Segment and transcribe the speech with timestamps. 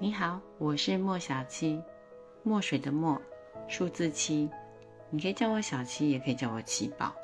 [0.00, 1.80] 你好，我是莫小七，
[2.42, 3.20] 墨水的墨，
[3.68, 4.50] 数字七，
[5.08, 7.14] 你可以叫我小七，也可以叫我七宝。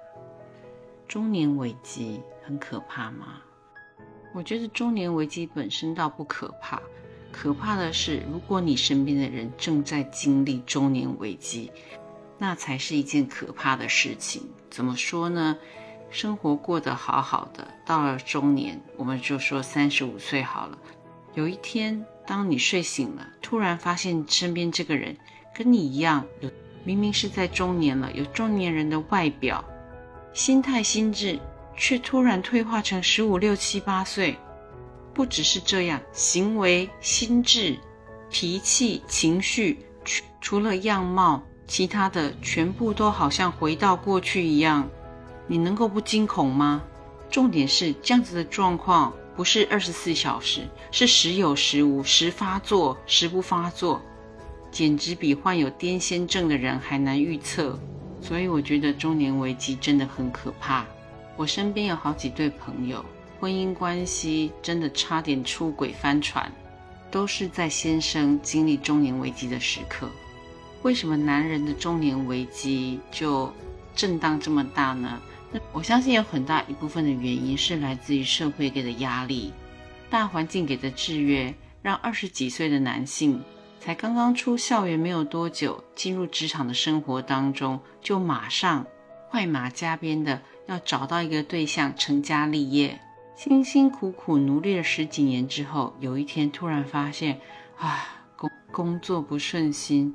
[1.09, 3.43] 中年危机很可怕吗？
[4.33, 6.81] 我觉得中年危机本身倒不可怕，
[7.33, 11.73] 可怕的是如果你身边的人正在经历中年危机，
[12.39, 14.49] 那才是一件可怕的事情。
[14.71, 15.59] 怎么说呢？
[16.09, 20.79] 生活过得好好的，到了中年，我们就说三十五岁好了，
[21.35, 22.07] 有一天。
[22.27, 25.17] 当你睡醒了，突然发现身边这个人
[25.55, 26.51] 跟你一样，有
[26.85, 29.65] 明明是在中年了，有中年人的外表，
[30.33, 31.39] 心态心智
[31.77, 34.37] 却突然退化成十五六七八岁。
[35.13, 37.77] 不只是这样，行为、心智、
[38.31, 39.79] 脾气、情绪，
[40.41, 44.89] 除了样貌，其他的全部都好像回到过去一样。
[45.49, 46.81] 你能够不惊恐吗？
[47.29, 49.13] 重点是这样子的状况。
[49.41, 53.99] 不是二十四小时，是时有时无，时发作时不发作，
[54.71, 57.81] 简直比患有癫痫症的人还难预测。
[58.21, 60.85] 所以我觉得中年危机真的很可怕。
[61.39, 63.03] 我身边有好几对朋友，
[63.41, 66.53] 婚姻关系真的差点出轨翻船，
[67.11, 70.07] 都是在先生经历中年危机的时刻。
[70.83, 73.51] 为什么男人的中年危机就
[73.97, 75.19] 震荡这么大呢？
[75.73, 79.53] 我相信有很大一部分的原因是来自于社会给的压力，
[80.09, 83.43] 大环境给的制约，让二十几岁的男性
[83.81, 88.87] 才刚刚出校园没有多久，进入职场的生活当中，就马上
[89.31, 93.01] 快马加鞭的要找到一个对象成家立业，
[93.35, 97.41] 辛辛苦苦努力了十几年之后，有一天突然发现，
[97.77, 100.15] 啊，工工作不顺心。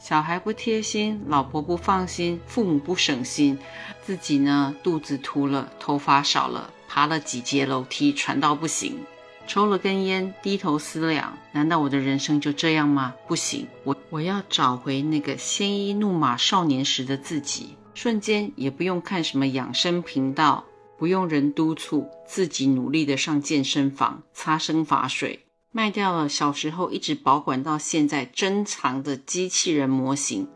[0.00, 3.58] 小孩不贴心，老婆不放心，父母不省心，
[4.02, 8.98] 自己呢肚子凸了，头发少了，爬了几节楼梯喘到不行，
[9.46, 13.14] 抽了根烟，低头思量，难道我的人生就这样吗？
[13.28, 20.64] 不行，我我要找回那个鲜衣怒马少年时的自己，瞬间也不用看什么养生频道，
[20.96, 25.44] 不用人督促，自己努力的上健身房擦生发水。
[25.72, 30.48] 卖掉了小时候一直保管到现在珍藏的机器人模型，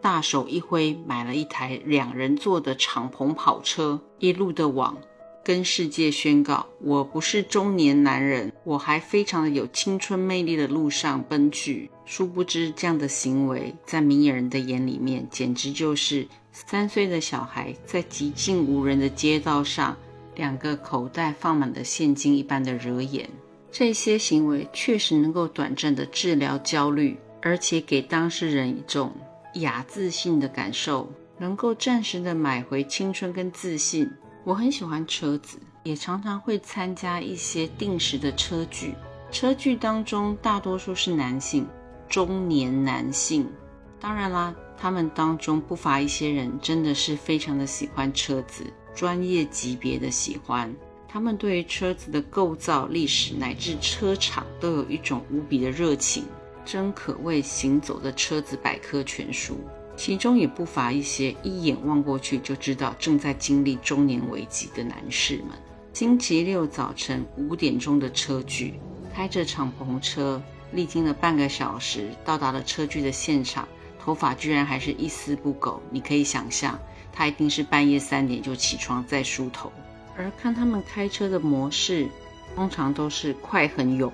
[0.00, 4.96] 大手一挥买了一台两人座的敞篷跑车，一路的往
[5.44, 11.90] 跟世界宣告：我不是中年男人，我还非常的有青春魅力的路上奔去。
[12.06, 19.94] 殊不知，这样的行为在明眼人的眼里面，简直就是三岁的小孩在寂静无人的街道上，
[20.34, 23.28] 两个口袋放满了现金一般的惹眼。
[23.72, 29.10] 这些行为确实能够短暂的治疗焦虑，而且给当事人一种
[29.54, 34.08] 雅自信的感受，能够暂时的买回青春跟自信。
[34.44, 38.94] 我很喜欢车子，也常常会参加一些定时的车聚。
[39.30, 41.66] 车聚当中大多数是男性，
[42.10, 43.50] 中年男性。
[43.98, 50.70] 当然啦，他们当中不乏一些人真的是非常的喜欢车子，专业级别的喜欢。
[51.12, 56.24] 他们对于车子的构造、历史乃至车厂都有一种无比的热情，
[56.64, 59.58] 真可谓行走的车子百科全书。
[59.94, 65.48] 其中也不乏一些一眼望过去就知道正在经历中年危机的男士们。
[65.92, 68.80] 星期六早晨五点钟的车距，
[69.14, 70.42] 开着敞篷车，
[70.72, 73.68] 历经了半个小时，到达了车距的现场，
[74.00, 75.82] 头发居然还是一丝不苟。
[75.90, 76.80] 你可以想象，
[77.12, 79.70] 他一定是半夜三点就起床在梳头。
[80.16, 82.08] 而看他们开车的模式，
[82.54, 84.12] 通常都是快很勇，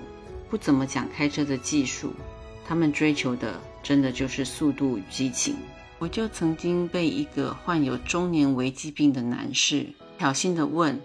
[0.49, 2.13] 不怎么讲开车的技术。
[2.65, 5.55] 他们追求的真的就是速度与激情。
[5.97, 9.85] 我就曾经被一个患有中年危机病的男士
[10.17, 10.97] 挑衅的问：“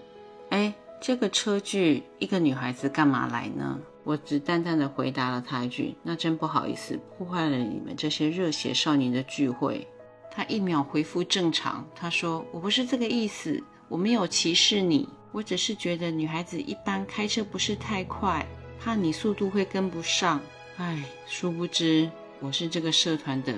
[0.51, 9.85] 哎，这个车距，一个女孩子干嘛来呢？”我只淡淡的回答了他一句：“那真不好意思，破坏了你们这些热血少年的聚会。”
[10.31, 18.47] 他一秒恢复正常，他说：“我不是这个意思。”我没有歧视你，我只是觉得女孩子一般开车不是太快，
[18.81, 20.41] 怕你速度会跟不上。
[20.77, 22.11] 唉，殊不知
[22.41, 23.55] 我是这个社团的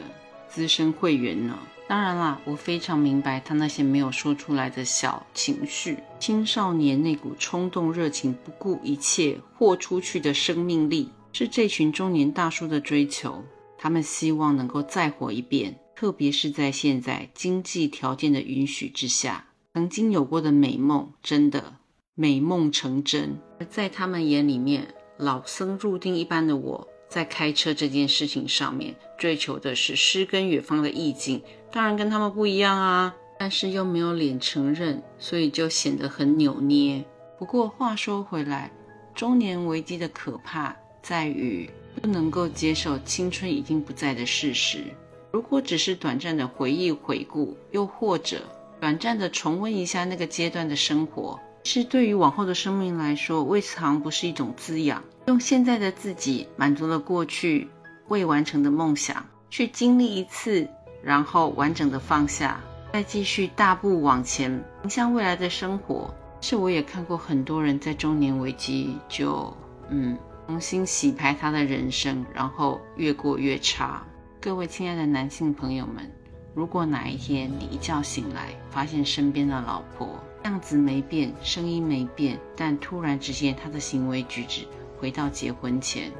[0.48, 1.58] 资深会员呢。
[1.88, 13.44] 当然啦，我非常明白他那些没有说出来的小情绪，青少年那股冲动热情，不顾一切豁出去的生命力，是这群中年大叔的追求。
[13.78, 19.44] 他们希望能够再活一遍，特别是在现在经济条件的允许之下。
[19.76, 21.74] 曾经有过的美梦，真的
[22.14, 23.38] 美梦成真。
[23.60, 24.88] 而在他们眼里面，
[25.18, 33.14] 老僧入定一般的我，在开车这件事情上面，追求的是诗跟远方的意境，当然跟他们不一样啊。
[33.38, 37.04] 但是又没有脸承认，所以就显得很扭捏。
[37.38, 38.72] 不过话说回来，
[39.14, 41.68] 中年危机的可怕在于，
[42.00, 44.84] 不能够接受青春已经不在的事实。
[45.32, 48.40] 如果只是短暂的回忆回顾，又或者
[48.80, 55.02] 短暂的重温一下那个阶段的生活，是对于往后的生命来说，未尝不是一种滋养。
[55.26, 57.68] 用现在的自己满足了过去
[58.08, 60.68] 未完成的梦想，去经历一次，
[61.02, 62.60] 然后完整的放下，
[62.92, 66.14] 再继续大步往前，迎向未来的生活。
[66.40, 69.52] 是我也看过很多人在中年危机就
[69.88, 74.06] 嗯重新洗牌他的人生，然后越过越差。
[74.40, 76.08] 各位亲爱的男性朋友们，
[76.56, 84.66] 如果哪一天你一觉醒来，发现身边的老婆样子没变，声音没变，但突然之间她的行为举止
[84.98, 86.10] 回到结婚前，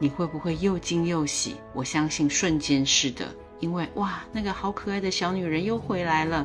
[0.00, 1.54] 你会不会又惊又喜？
[1.72, 6.44] 我相信瞬间是的，因为哇，那个好可爱的小女人又回来了。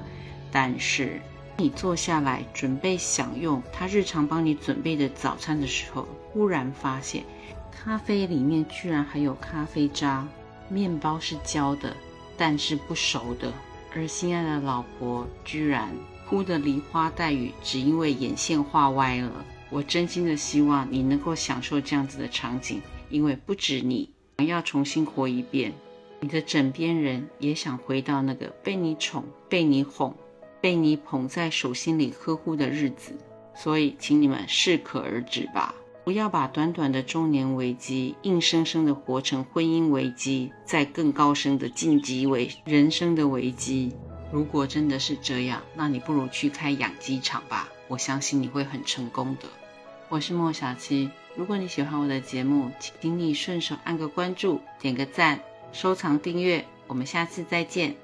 [0.51, 1.19] 但是。
[1.57, 7.21] 你坐下来准备享用她日常帮你准备的早餐的时候，忽然发现
[7.69, 10.25] 咖啡里面居然还有咖啡渣，
[10.69, 11.93] 面包是焦的，
[12.39, 13.53] 但是不熟的，
[13.93, 15.93] 而心爱的老婆居然
[16.27, 19.45] 哭得梨花带雨，只因为眼线画歪了。
[19.69, 25.73] 我真心的希望你能够享受这样子的场景，因为不止你想要重新活一遍，
[26.21, 30.15] 你的枕边人也想回到那个被你宠、被你哄。
[30.61, 33.13] 被你捧在手心里呵护的日子，
[33.55, 35.73] 所以请你们适可而止吧，
[36.09, 43.93] 不要把短短的中年危机硬生生的活成婚姻危机，再更高深的晋级为人生的危机。
[44.31, 49.47] 如果真的是这样，那你不如去开养鸡场吧，我相信你会很成功的。
[50.09, 55.39] 我是莫小七，如果你喜欢我的节目，请你顺手按个关注，点个赞，
[55.71, 57.95] 收藏订阅，我们下次再见。